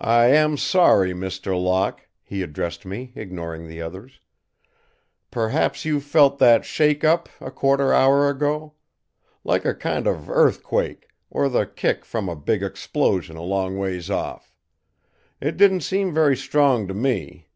[0.00, 1.56] "I am sorry, Mr.
[1.56, 4.18] Locke," he addressed me, ignoring the others.
[5.30, 8.74] "Perhaps you felt that shake up, a quarter hour ago?
[9.44, 14.10] Like a kind of earthquake, or the kick from a big explosion a long ways
[14.10, 14.56] off?
[15.40, 17.46] It didn't seem very strong to me.